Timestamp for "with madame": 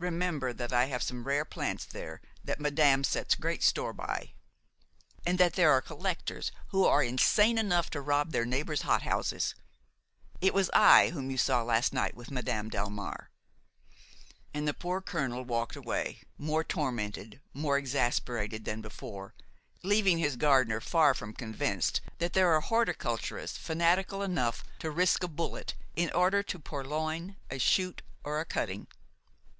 12.14-12.70